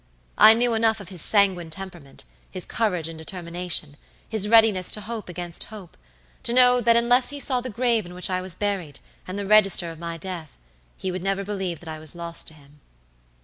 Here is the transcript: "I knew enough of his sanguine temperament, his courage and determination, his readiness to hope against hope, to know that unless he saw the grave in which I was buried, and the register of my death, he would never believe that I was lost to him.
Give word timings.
"I 0.39 0.55
knew 0.55 0.73
enough 0.73 0.99
of 0.99 1.09
his 1.09 1.21
sanguine 1.21 1.69
temperament, 1.69 2.23
his 2.49 2.65
courage 2.65 3.07
and 3.07 3.19
determination, 3.19 3.97
his 4.27 4.47
readiness 4.47 4.89
to 4.93 5.01
hope 5.01 5.29
against 5.29 5.65
hope, 5.65 5.95
to 6.41 6.53
know 6.53 6.81
that 6.81 6.95
unless 6.95 7.29
he 7.29 7.39
saw 7.39 7.61
the 7.61 7.69
grave 7.69 8.07
in 8.07 8.15
which 8.15 8.27
I 8.31 8.41
was 8.41 8.55
buried, 8.55 8.97
and 9.27 9.37
the 9.37 9.45
register 9.45 9.91
of 9.91 9.99
my 9.99 10.17
death, 10.17 10.57
he 10.97 11.11
would 11.11 11.21
never 11.21 11.43
believe 11.43 11.81
that 11.81 11.87
I 11.89 11.99
was 11.99 12.15
lost 12.15 12.47
to 12.47 12.55
him. 12.55 12.79